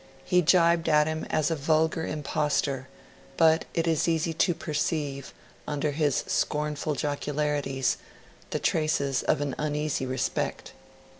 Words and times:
He 0.25 0.41
jibed 0.41 0.89
at 0.89 1.05
him 1.05 1.25
as 1.29 1.51
a 1.51 1.55
vulgar 1.55 2.07
impostor; 2.07 2.87
but 3.37 3.65
it 3.75 3.85
is 3.85 4.07
easy 4.07 4.33
to 4.33 4.55
perceive, 4.55 5.31
under 5.67 5.91
his 5.91 6.23
scornful 6.25 6.95
jocularities, 6.95 7.97
the 8.49 8.57
traces 8.57 9.21
of 9.21 9.41
an 9.41 9.53
uneasy 9.59 10.07
respect. 10.07 10.73